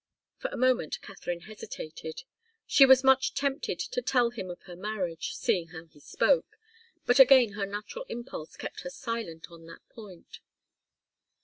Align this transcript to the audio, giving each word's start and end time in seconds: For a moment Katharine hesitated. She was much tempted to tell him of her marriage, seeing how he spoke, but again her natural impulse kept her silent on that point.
For 0.39 0.47
a 0.49 0.57
moment 0.57 0.99
Katharine 1.03 1.41
hesitated. 1.41 2.23
She 2.65 2.87
was 2.87 3.03
much 3.03 3.35
tempted 3.35 3.77
to 3.77 4.01
tell 4.01 4.31
him 4.31 4.49
of 4.49 4.63
her 4.63 4.75
marriage, 4.75 5.35
seeing 5.35 5.67
how 5.67 5.85
he 5.85 5.99
spoke, 5.99 6.57
but 7.05 7.19
again 7.19 7.51
her 7.51 7.67
natural 7.67 8.05
impulse 8.09 8.57
kept 8.57 8.79
her 8.81 8.89
silent 8.89 9.51
on 9.51 9.67
that 9.67 9.87
point. 9.89 10.39